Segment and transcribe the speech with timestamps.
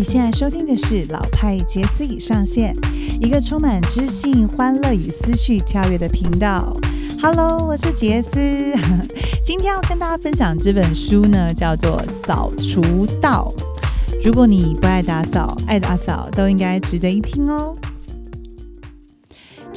[0.00, 2.74] 你现在收听的是老派杰斯已上线，
[3.20, 6.74] 一个充满知性、欢乐与思绪跳跃的频道。
[7.20, 8.30] Hello，我是杰斯，
[9.44, 13.52] 今天要跟大家分享这本书呢，叫做《扫除道》。
[14.24, 17.76] 如果你不爱打扫，爱打扫都应该值得一听哦。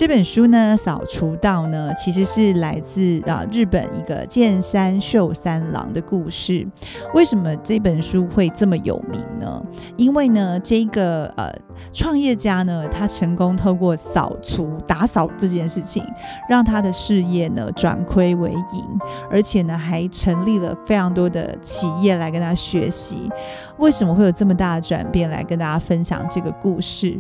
[0.04, 6.68] 这本书呢，《扫除道》呢，其实是来自啊日本一个剑山秀三郎的故事。
[7.14, 9.64] 为什么这本书会这么有名呢？
[9.96, 11.50] 因为呢，这个呃
[11.94, 16.06] 创业家呢，他成功透过扫除打扫这件事情，
[16.50, 19.00] 让他的事业呢转亏为盈，
[19.32, 23.32] 而且呢还成立了非常多的企业来跟他学习。
[23.78, 25.30] 为什么会有这么大的转变？
[25.30, 27.18] 来跟大家分享这个故事。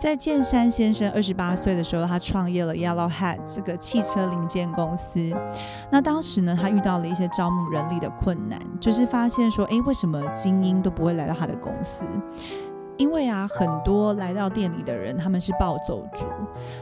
[0.00, 5.30] 在剑山先生二十八岁的时候，他创业了 Yellow Hat 这个汽车零件公司。
[5.90, 12.06] 那当时呢，他遇到了一些招募人力的困难，就是发现说，哎，为什么精英都不会来到他的公司？
[12.96, 16.24] 因为啊，很多来到店里的人，他们是暴走族，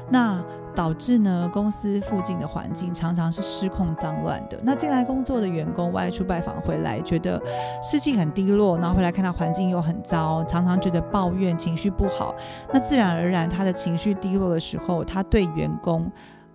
[0.09, 0.41] 那
[0.79, 4.57] 导致呢，公司附近的环境常常是失控脏乱的。
[4.63, 7.43] 那进来工作的员工外出拜访回来，觉得
[7.83, 12.33] 士气很低落，然后回来看到环境又很糟，常常觉得抱怨，情绪不好。
[12.73, 16.09] 那自然而然，他的情绪低落的时候，他对员工，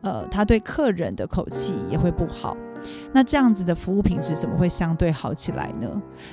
[0.03, 2.55] 呃，他对客人的口气也会不好。
[3.11, 5.89] 那这样子的服务品质怎么会相对好起来呢？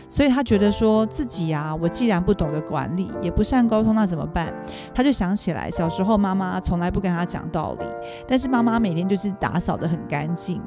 [0.09, 4.53] 所以他觉得说自己呀，我既然不懂得管理，也不善沟通，那怎么办？
[4.95, 7.85] 他就想起来小时候妈妈从来不跟他讲道理，
[8.27, 10.61] 但是妈妈每天就是打扫得很干净，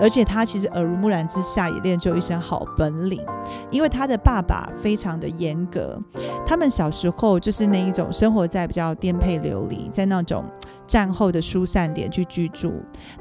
[0.00, 3.24] 而且他其实耳濡目染之下也练就一身好本领。
[3.70, 5.98] 因为他的爸爸非常的严格，
[6.46, 10.44] 他们小时候就是那一种生活在比较颠沛流离，在那种。
[10.90, 12.72] 战后的疏散点去居住，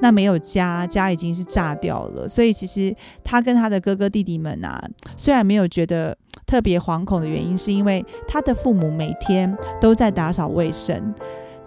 [0.02, 2.28] 那没有家，家已经是炸掉了。
[2.28, 4.84] 所以其实他跟他的哥哥弟弟们啊，
[5.16, 11.14] 虽然没有觉得特别惶恐的原因，是因为他的父母每天都在打扫卫生。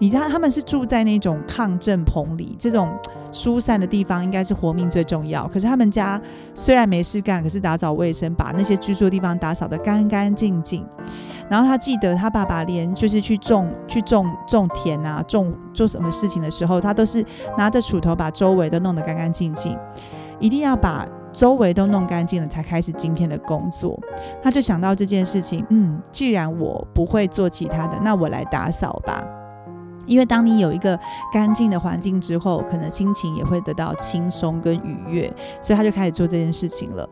[0.00, 2.92] 你知道他们是住在那种抗震棚里，这种
[3.30, 5.46] 疏散的地方应该是活命最重要。
[5.46, 6.20] 可是他们家
[6.52, 10.84] 虽然没事干，可是打扫卫生，把那些居住的地方打扫得干干净净。
[11.48, 17.24] 然后他记得他爸爸连就是去种去种种田啊，种做什么事情的时候，他都是
[17.56, 19.78] 拿着锄头把周围都弄得干干净净，
[20.38, 23.98] 一定要把周围都弄干净了才开始今天的工作。
[24.42, 29.24] 他就想到这件事情，嗯，既然我不会做其他的，那我来打扫吧。
[30.06, 30.98] 因为当你有一个
[31.32, 37.08] 干净的环境之后，可能心情也会得到轻松跟愉悦，所以他就开始做这件事情了。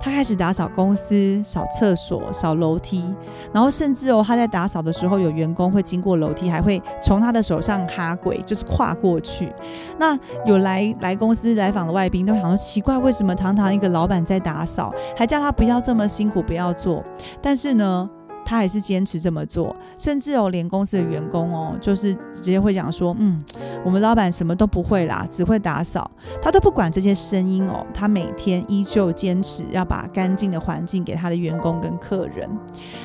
[0.00, 3.12] 他开始打扫公司、扫厕所、扫楼梯，
[3.52, 9.52] 然后甚至哦，他在打扫的时候，有员工会经过楼梯，还会从他的手上哈鬼，就是跨过去。
[9.98, 17.02] 那有来来公司来访的外宾都想说奇怪，为什么堂堂一个老板在打扫，还叫他不要这么辛苦，不要做？
[17.42, 18.08] 但是呢？
[18.46, 23.38] 他还是坚持这么做，甚至哦，连公司的员工哦，就是直接会讲说，嗯，
[23.84, 26.08] 我们老板什么都不会啦，只会打扫，
[26.40, 32.48] 他都不管这些声音哦，他每天依旧坚持要把干净的环境给他的员工跟客人，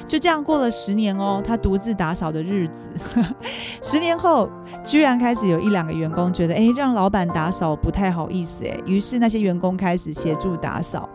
[0.07, 2.89] 就这样过了十年哦，他独自打扫的日子，
[3.81, 4.47] 十年后
[4.83, 11.09] 居然开始有一两个员工觉得，哎，让老板打扫不太好意思，哎，于是那些员工开始协助打扫。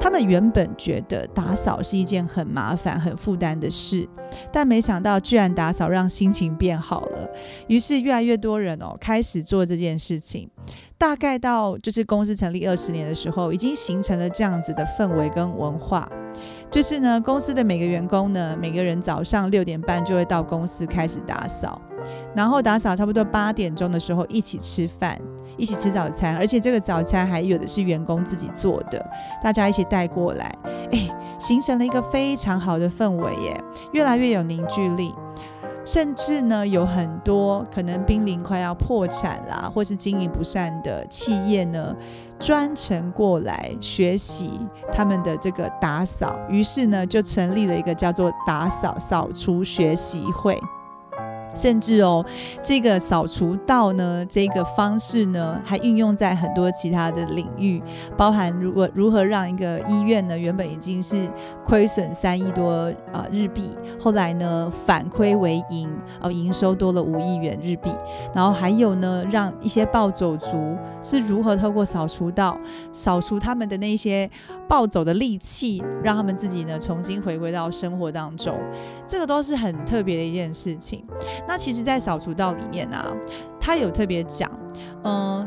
[0.00, 4.08] 他们原本觉得打扫是一件很麻烦、很负担的事，
[4.52, 7.28] 但没想到居然打扫让心情变好了。
[7.66, 10.48] 于是越来越多人哦开始做这件事情。
[10.96, 16.06] 大概到就是公司成立二十年的时候，已经形成了这样子的氛围跟文化。
[16.70, 21.80] 就是呢，公司的每个员工呢，每个人早上六点半就会到公司开始打扫，
[22.36, 25.18] 然后打扫差不多八点钟的时候一起吃饭。
[25.60, 29.04] 一起吃早餐，而且这个早餐还有的是员工自己做的，
[29.42, 30.52] 大家一起带过来，
[30.90, 33.62] 哎，形成了一个非常好的氛围耶，
[33.92, 35.14] 越来越有凝聚力，
[35.84, 41.94] 甚至呢，有很多可能濒临快要破产啦，或是经营不善的企业呢，
[42.38, 44.58] 专程过来学习
[44.90, 50.58] 他们的这个打扫，于是呢，就成立了一个叫做打扫扫除学习会。
[51.54, 52.24] 甚至哦，
[52.62, 57.82] 这个扫除道呢，这个方式呢，还运用在很多其他的领域，
[58.16, 61.28] 包含如果如何让一个医院呢，原本已经是
[61.64, 67.90] 亏损三亿多啊日币，后来呢反亏为盈，哦，营收多了五亿元日币。
[68.34, 72.58] 然后还有呢，让一些暴走族是如何透过扫除道
[72.92, 74.30] 扫除他们的那些
[74.68, 78.56] 暴走的戾气，让他们自己呢重新回归到生活当中，
[79.06, 81.04] 这个都是很特别的一件事情。
[81.46, 83.14] 那其实，在扫除道里面啊，
[83.58, 84.50] 他有特别讲，
[85.04, 85.46] 嗯，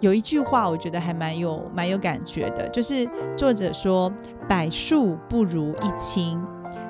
[0.00, 4.12] 有一句话，我觉得还蛮有蛮有感觉的，就是作者说
[4.48, 6.42] ：“百树不如一青。”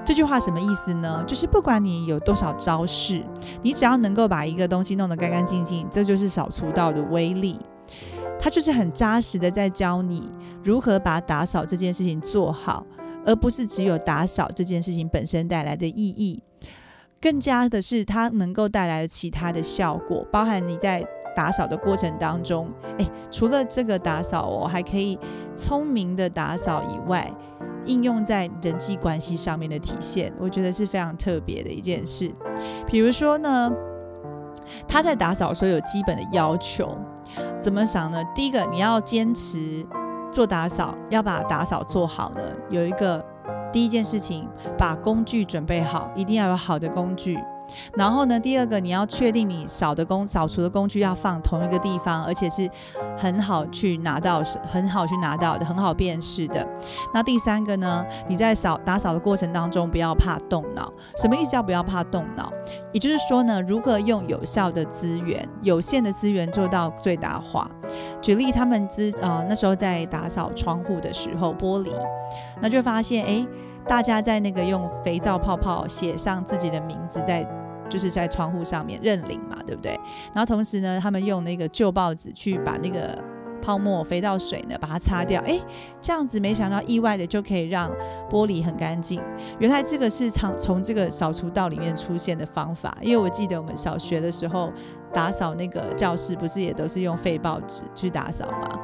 [0.05, 1.25] 这句话什么意思呢？
[1.27, 3.25] 就是不管你有多少招式，
[3.63, 7.59] 你只要能够把一个东西弄得干干净净，这就是扫除道的威力。
[8.41, 10.29] 他就是很扎实的在教你
[10.65, 12.85] 如何把打扫这件事情做好，
[13.25, 16.43] 而不是只有打扫这件事情本身带来的意义，
[17.23, 21.03] 更加的是它能够带来其他的效果，包含你在
[21.35, 25.19] 打扫的过程当中，诶，除了这个打扫哦，还可以
[25.55, 27.33] 聪明的打扫以外。
[27.85, 32.33] 应用在人际关系上面的体现，我觉得是非常特别的一件事。
[32.87, 33.73] 比如说呢，
[34.87, 36.97] 他在打扫的时候有基本的要求，
[37.59, 38.23] 怎么想呢？
[38.37, 39.85] 第一个，你要坚持
[40.31, 42.43] 做打扫，要把打扫做好呢。
[42.71, 43.25] 有一个
[43.73, 47.39] 第一件事情，把工具准备好，一定要有好的工具。
[47.97, 52.69] 然后呢，第二个你要确定你扫的工扫除的工具要放同一个地方，而且是
[53.17, 56.67] 很好去拿到，很好去拿到的，很好辨识的。
[57.15, 60.93] 那第三个呢，你在扫打扫的过程当中不要怕动脑。
[61.17, 62.53] 什么意思叫不要怕动脑？
[62.93, 67.71] 也就是说呢，如何用有效的资源、有限的资源做到最大化。
[68.21, 71.91] 举例，他们之呃那时候在打扫窗户的时候，玻璃，
[72.61, 73.47] 那就发现哎。
[73.87, 77.47] 大家在那个用肥皂泡泡写上自己的名字，在
[77.89, 79.93] 就是在窗户上面认领嘛，对不对？
[80.33, 83.19] 然后同时呢，他们用那个旧报纸去把那个
[83.61, 85.61] 泡沫肥皂水呢把它擦掉，哎，
[86.01, 87.91] 这样子没想到意外的就可以让
[88.31, 89.21] 玻璃很干净。
[89.59, 94.73] 原来这个是从从这个扫除道里面出现的方法，因为我记得我们小学的时候
[95.13, 98.81] 打扫那个教室，不是也都是用废报纸去打扫吗？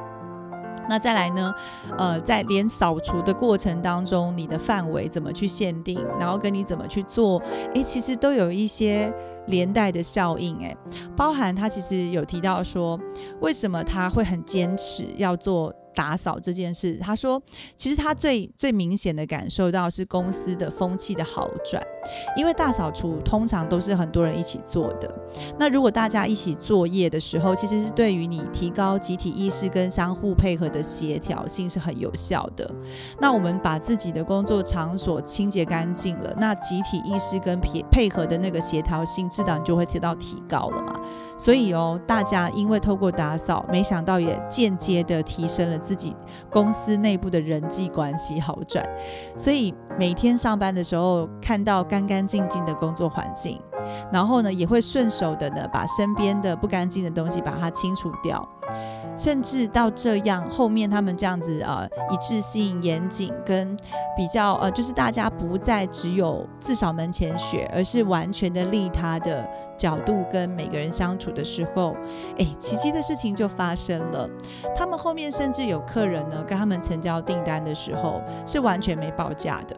[0.89, 1.53] 那再来呢？
[1.97, 7.39] 呃，在连扫除的过程当中，你的范围怎么去限定，然后跟你怎么去做，
[7.75, 9.13] 诶，其实都有一些
[9.47, 10.57] 连带的效应。
[10.59, 10.75] 诶，
[11.15, 12.99] 包含他其实有提到说，
[13.41, 15.73] 为什么他会很坚持要做。
[15.95, 17.41] 打扫这件事，他说，
[17.75, 21.83] 其实他最最明显的感受到是公司的风气的好转，
[22.37, 25.13] 因为大扫除通常都是很多人一起做的。
[25.57, 32.69] 那如果大家一起作业的时候，其实是对于你提高集体意识跟相互配合的协调性是很有效的。
[33.19, 40.93] 那我们把自己的工作场所清洁干净了，那集体意识跟配配合的那个协调性，质量就会得到提高了嘛。
[41.37, 45.77] 所以哦，大家因为透过打扫，没想到也间接的提升了。
[45.79, 46.15] 自己
[46.51, 48.87] 公司内部的人际关系好转，
[49.35, 53.59] 所以每天上班的时候看到干干净净的工作环境，
[54.11, 58.47] 然后呢也会顺手的呢把身边的不干净的东西把它清除掉。
[59.19, 63.75] 甚至到这样，后面他们这样子呃一致性、严谨跟
[64.15, 69.45] 比较呃，就是大家不再只有自扫门前雪，而是完全的利他的
[69.77, 71.95] 角度跟每个人相处的时候，
[72.37, 74.27] 哎，奇迹的事情就发生了。
[74.73, 79.75] 他们后面甚至有客人呢跟他们成交订单的时候，是完全没报价的。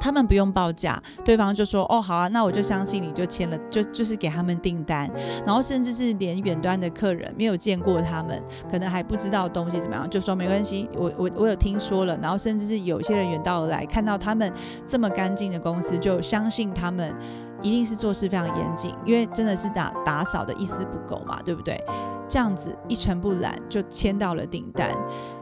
[0.00, 5.10] 他们不用报价，对方就说：“哦，好啊，那我就相信你，就签了，就就是给他们订单。
[5.46, 12.18] 然后甚至是连远端的客人没有见过他们，可能还不知道东西怎么样，就说没关系，我我我有听说了。
[12.22, 14.52] 然后甚至是有些人远道而来，看到他们
[14.86, 17.14] 这么干净的公司，就相信他们
[17.62, 21.82] 一定是做事非常严谨，因为真的是打打扫的一丝不苟嘛，对不对？”
[22.28, 24.94] 这样子一尘不染就签到了订单，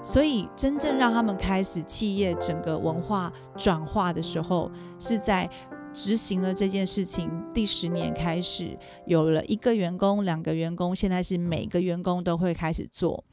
[0.02, 5.50] 所以真正让他们开始企业整个文化转化的时候，是在。
[5.92, 13.24] 执行了这件事情，第十年开始有了一个员工、两个员工，现在是每个员工都会开始做。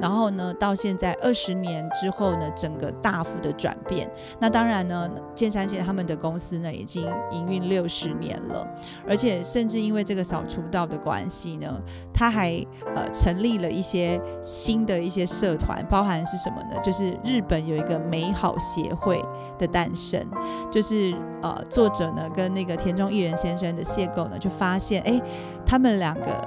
[0.00, 4.10] 然后呢，到现在二十年之后呢，整个大幅的转变。
[4.38, 8.66] 那当然呢，建山县他们的公司呢已经营运六十年了，
[9.08, 11.80] 而且甚至因为这个扫除道的关系呢，
[12.12, 12.54] 他还
[12.94, 16.80] 呃成立了一些新的一些社团，包含是什么呢？
[16.82, 19.20] 就是日本有一个美好协会
[19.58, 20.24] 的诞生，
[20.70, 22.02] 就是呃作者。
[22.12, 25.18] 呢，跟那个田中艺人先生的邂逅呢，就发现，哎，
[25.64, 26.46] 他们两个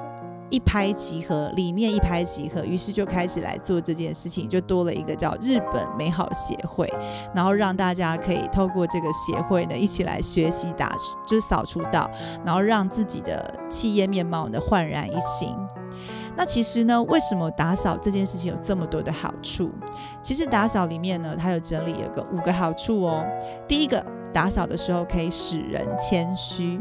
[0.55, 6.89] 一拍即合，理念一拍即合，于是就开始来做这件事情，就多了一个叫日本美好协会，
[7.33, 10.95] 然后让大家可以透过这个协会呢，一起来学习打，
[11.27, 12.09] 就是扫除道，
[12.45, 15.53] 然后让自己的企业面貌呢焕然一新。
[16.37, 19.69] 那其实呢，为什么打扫这件事情有这么多的好处？
[20.21, 23.25] 其实打扫里面呢，它有整理有个五个好处哦。
[23.67, 24.01] 第一个。
[24.33, 26.77] 打扫的时候可以使人谦虚。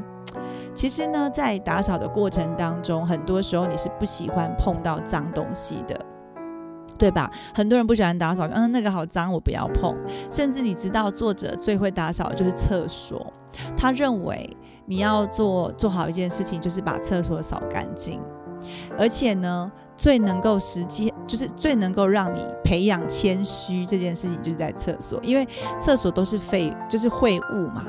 [0.75, 5.99] 其实呢，在打扫的过程当中，很多时候你是不喜欢碰到脏东西的，
[6.99, 7.31] 对吧？
[7.55, 9.97] 很多人不喜欢打扫，嗯，那个好脏，我不要碰。
[10.31, 13.33] 甚至你知道，作者最会打扫就是厕所。
[13.77, 18.21] 他认为你要做做好一件事情，就是把厕所扫干净。
[18.99, 19.71] 而且呢。
[19.97, 25.47] 最能够实际，就是最能够让你培养谦虚这件事情，就是在厕所，因为
[25.81, 27.87] 厕所都是废，就是秽物嘛。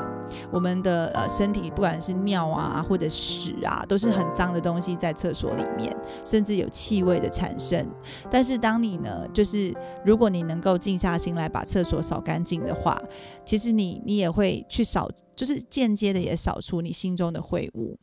[0.52, 5.92] 我们的呃身体，不管是尿啊或者屎啊，都是很脏的东西在厕所里面，
[6.24, 7.84] 甚至有气味的产生。
[8.30, 9.74] 但是当你呢，就是
[10.06, 12.96] 如果你能够静下心来把厕所扫干净的话，
[13.44, 17.98] 其实你你也会去扫，就是间接的也扫出你心中的秽物。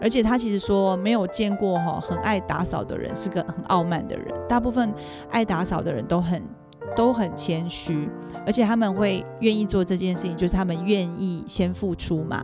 [0.00, 4.92] 而且他其实说没有见过哈很爱打扫的人是个很傲慢的人，大部分
[5.30, 6.42] 爱打扫的人都很
[6.96, 8.10] 都很谦虚，
[8.44, 12.42] 而且他们会愿意做这件事情，就是他们愿意先付出嘛。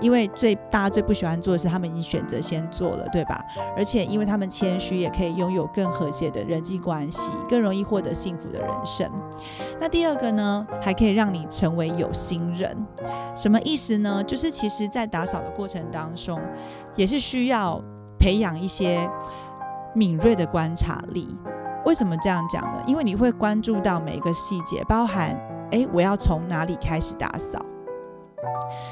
[0.00, 3.40] 因为最大家最不喜欢做的是，他们已经选择先做了，对吧？
[3.74, 9.10] 而且因为他们谦虚，也可以拥有更和谐的人际关系，更容易获得幸福的人生。
[9.80, 12.76] 那第二个呢，还可以让你成为有心人。
[13.34, 14.22] 什么意思呢？
[14.24, 16.38] 就是其实，在打扫的过程当中，
[16.96, 17.80] 也是需要
[18.18, 19.08] 培养一些
[19.94, 21.28] 敏锐的观察力。
[21.84, 22.82] 为什么这样讲呢？
[22.86, 25.38] 因为你会关注到每一个细节，包含
[25.70, 27.58] 诶，我要从哪里开始打扫。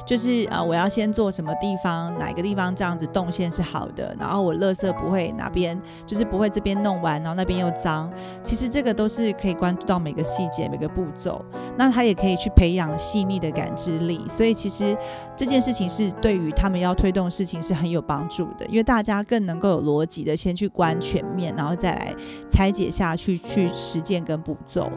[0.06, 8.12] 就是呃，我要先做什么地方，哪个地方这样子动线是好的，然后我垃圾不会哪边就是不会这边弄完，然后那边又脏。
[8.42, 11.44] 其实这个都是可以关注到每个细节、每个步骤。
[11.76, 14.20] 那他也可以去培养细腻的感知力。
[14.28, 14.96] 所以其实
[15.36, 22.14] 这件事情是对于他们要推动事情是很有帮助的，因为大家更能够有逻辑的先去观全面，然后再来
[22.48, 24.90] 拆解下去去实践跟步骤。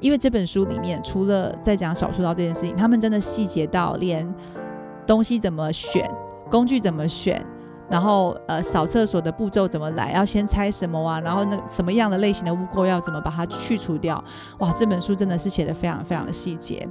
[0.00, 4.26] 因为这本书里面，除了在讲少数刀这件事情，他们真的细节到连
[5.06, 6.08] 东西怎么选、
[6.50, 7.44] 工具怎么选，
[7.90, 14.22] 然后呃扫厕所的步骤怎么来，要先拆什么啊，然后那什么样的类型的污垢要怎么把它去除掉，
[14.58, 16.88] 哇，这本书真的是写的非常非常的细节。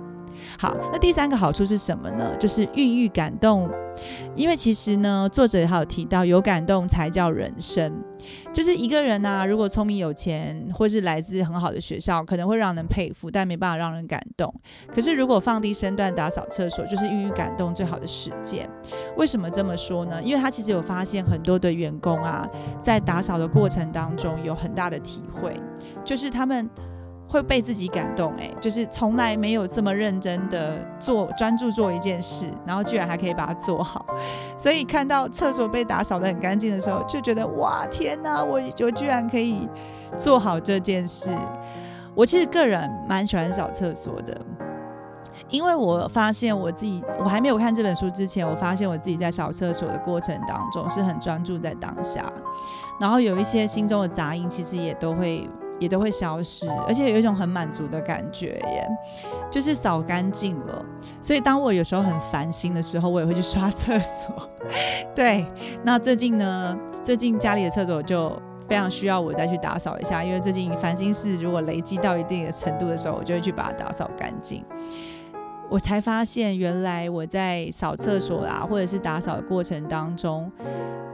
[0.59, 2.35] 好，那第三个好处是什么呢？
[2.37, 3.69] 就是孕育感动。
[4.35, 7.91] 因为其实呢，作者还有提到，有感动才叫人生。
[8.53, 14.53] 就是一个人呐，如果聪明有钱，或是来自很好的学校，可能会让人佩服，但没办法让人感动。
[14.93, 18.69] 可是如果放低身段打扫厕所，就是孕育感动最好的实践。
[19.15, 20.21] 为什么这么说呢？
[20.21, 22.47] 因为他其实有发现很多的员工啊，
[22.79, 25.55] 在打扫的过程当中有很大的体会，
[26.05, 26.69] 就是他们。
[27.29, 34.05] 会被自己感动，哎，就是从来没有这么认真的做专注做一件事，然后居然还可以把它做好。
[34.55, 39.67] 所以看到厕所被打扫的很干净的时候，就觉得哇，天哪，我我居然可以
[40.17, 41.37] 做好这件事。
[42.15, 44.39] 我其实个人蛮喜欢扫厕所的，
[45.49, 52.31] 因为我发现我自己，我还没有看这本书之前，我发现我自己在扫厕所的过程当中是很专注在当下，
[53.01, 55.47] 然后有一些心中的杂音，其实也都会。
[55.79, 58.87] 也都会消失，而且有一种很满足的感觉耶，
[59.51, 60.85] 就是扫干净了。
[61.21, 64.49] 所以当我有时候很烦心的时候，我也会去刷厕所。
[65.15, 65.45] 对，
[65.83, 68.31] 那最近呢，最近家里的厕所就
[68.67, 74.63] 非常需要我再去打扫一下，因为最近烦心事如果累积到一定的程度的时候，我就会去把它打扫干净。
[75.69, 80.51] 我才发现，原来我在扫厕所啊，或者是打扫的过程当中。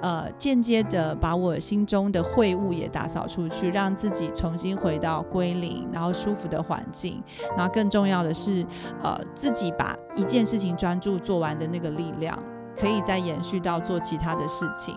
[0.01, 7.23] 呃，间接的把我心中的秽物也打扫出去，让自己重新回到归零，然后舒服的环境。
[7.55, 8.65] 然后更重要的是，
[9.01, 12.37] 呃，自己把一件事情专注做完的那个力量，
[12.77, 14.93] 可以再延续到做其他的事情。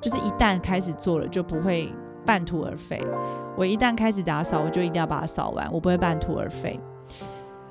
[0.00, 1.92] 就是一旦开始做了，就不会
[2.24, 3.04] 半途而废。
[3.56, 6.78] 我一旦开始打扫，我就一定要把它扫完，我不会半途而废。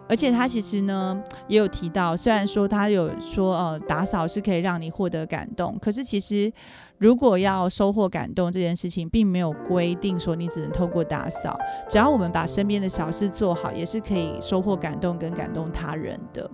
[0.09, 6.51] 而且他其实呢也有提到，虽然说他有说呃打扫是可以让你获得感动，可是其实
[6.97, 16.49] 如果要收获感动这件事情，并没有规定说你只能透过打扫，只要我们把身边的小事做好，也是可以收获感动跟感动他人的。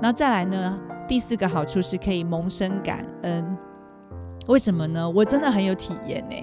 [0.00, 3.56] 那再来呢，第四个好处是可以萌生感恩。
[4.50, 5.08] 为什么呢？
[5.08, 6.36] 我真的很有体验呢，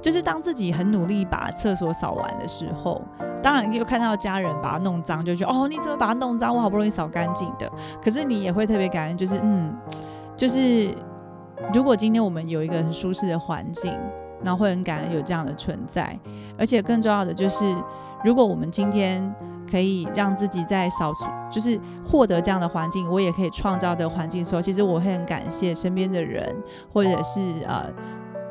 [0.00, 3.02] 就是当自己很努力把厕所扫完的时候，
[3.42, 6.56] 当然又看到家人把它弄脏，就觉得哦，你怎么把它弄脏？
[6.56, 7.70] 我好不容易扫干净的。
[8.02, 9.70] 可是你也会特别感恩，就是嗯，
[10.34, 10.96] 就是
[11.74, 13.94] 如果今天我们有一个很舒适的环境，
[14.40, 16.18] 那会很感恩有这样的存在。
[16.58, 17.76] 而且更重要的就是，
[18.24, 19.22] 如果我们今天。
[19.70, 26.52] 可以让自己在扫除，就是获得这样的环境，我也可以创造的环境的时候，其实我会很感谢身边的人，
[26.92, 27.88] 或者是呃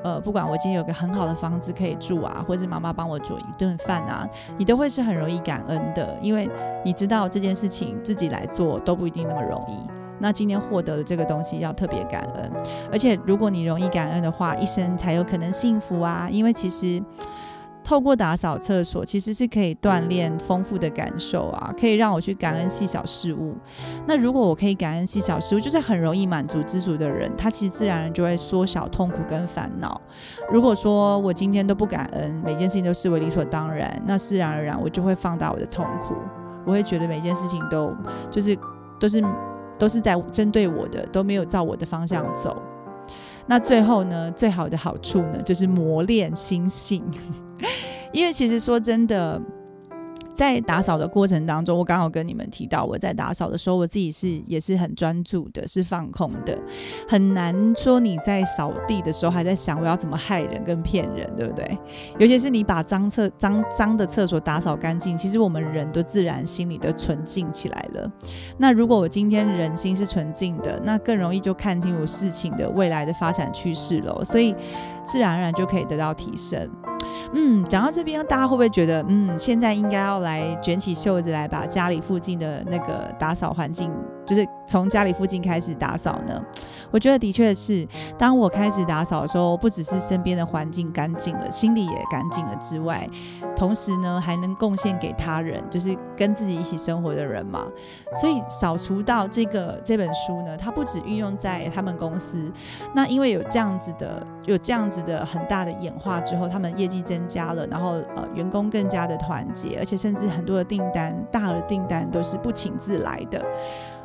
[0.04, 4.26] 呃，不管我今天有个很好的房子可以住啊，或者是妈妈帮我煮一顿饭啊，
[4.58, 6.50] 你都会是很容易感恩的，因为
[6.86, 9.76] 你知道这件事情自己来做都不一定那么容易。
[10.20, 12.52] 那今天获得的这个东西要特别感恩，
[12.92, 17.04] 而且如果你容易感恩的话，一生才有可能幸福啊，因为其实。
[17.84, 23.56] 透过打扫厕所，其实是可以锻炼丰富的感受啊，可以让我去感恩细小事物。
[24.08, 30.00] 那如果我可以感恩细小事物，就是很容易满足知足的人，他其实自然就会缩小痛苦跟烦恼。
[30.50, 36.16] 如果说我今天都不感恩，每件事情都视为理所当然，那自然而然我就会放大我的痛苦，
[36.66, 37.94] 我会觉得每件事情都
[38.30, 38.58] 就是
[39.00, 39.24] 都是
[39.78, 42.62] 都是在针对我的，都没有照我的方向走。
[43.48, 47.04] 那最后呢，最好的好处呢，就是磨练心性。
[48.12, 49.42] 因为其实说真的。
[50.34, 56.58] 在打扫的过程当中，我刚好跟你们提到，我在打扫的时候，我自己是也是很专注的，是放空的，
[57.08, 61.78] 很难说你在扫地的时候还在想我要怎么害人跟骗人，对不对？
[62.18, 68.12] 尤其是你把脏厕脏脏的厕所打扫干净，其实我们人都自然心里都纯净起来了。
[68.58, 74.56] 那如果我今天人心是纯净的，那更容易就看清楚事情的未来的发展趋势了，所以
[75.04, 76.68] 自然而然就可以得到提升。
[77.34, 83.92] 嗯，讲到这边，大家会不会觉得，嗯，现在应该要来卷起袖子来把家里附近的那个打扫环境，
[84.26, 86.42] 就是从家里附近开始打扫呢？
[86.92, 87.88] 我觉得的确是，
[88.18, 93.10] 当我开始打扫的时候，不只是身边的环境干净了，心里也干净了之外，
[93.56, 97.66] 同时呢，还能贡献给他人，就是跟自己一起生活的人嘛。
[98.20, 102.52] 所以扫除到这个这本书呢，它不止运用在他们公司，
[102.94, 113.46] 那因为有这样子的，有这样子的很大的演化之后，他们业绩增加了，然后呃，员工更加的团结，而且甚至很多的订单，大额订单都是不请自来的。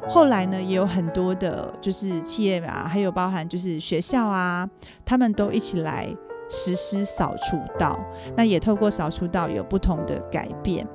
[0.09, 4.69] 后来呢，也有很多的，就是企业啊，还有包含就是学校啊，
[5.05, 6.09] 他们都一起来
[6.49, 7.99] 实施扫除道。
[8.37, 10.87] 那也透过扫除道有不同的改变，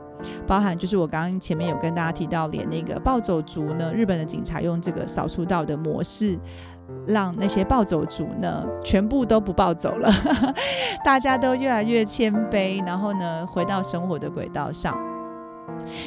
[0.48, 6.39] 包含就是我刚刚前面有跟大家提到，连那个暴走族呢，日本的警察用这个扫除道的模式，
[7.06, 10.10] 让那些暴走族呢全部都不暴走了，
[11.03, 14.98] 大家都越来越谦卑，然后呢回到生活的轨道上。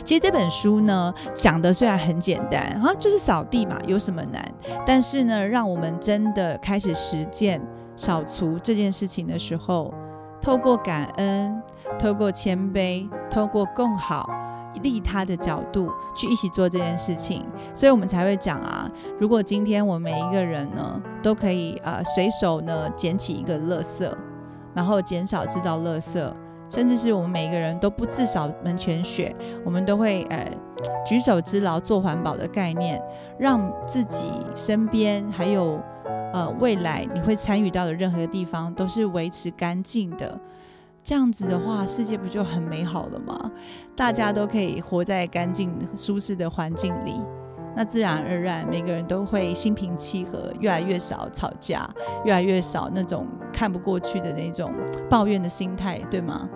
[0.04, 4.45] 其实这本书呢，讲的虽然很简单啊，就是扫地嘛，有什么难？
[4.87, 7.61] 但是呢，让我们真的开始实践
[7.97, 9.93] 扫除这件事情的时候，
[10.40, 11.62] 透过感恩，
[11.99, 14.28] 透过谦卑，透过更好
[14.83, 18.90] 利他的角度去一起做这件事情，所以我们才会讲啊，
[19.21, 24.13] 如果今天我们每一个人呢，都可以呃随手呢捡起一个垃圾，
[24.75, 26.21] 然后减少制造垃圾。
[26.68, 30.50] 甚至是我们每一个人都不自扫门前雪，我们都会呃
[31.04, 33.00] 举手之劳做环保的概念，
[33.38, 35.80] 让自己身边还有
[36.32, 40.38] 呃未来你会参与到的任何地方都是维持干净的。
[41.02, 43.50] 这样子的话，世界不就很美好了吗？
[43.94, 47.20] 大家都可以活在干净舒适的环境里。
[47.76, 51.89] 那自然而然，每个人都会心平气和，越来越少吵架，
[52.25, 54.73] 越来越少那种看不过去的那种
[55.10, 56.49] 抱怨的心态，对吗？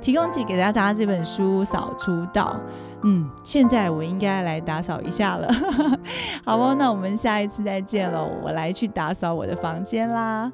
[0.00, 2.54] 提供给给大家这本书《扫除道》，
[3.02, 5.48] 嗯，现在我应该来打扫一下了，
[6.44, 10.52] 好哦，那我们下一次再见喽，我来去打扫我的房间啦，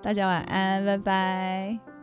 [0.00, 1.93] 大家晚安，拜拜。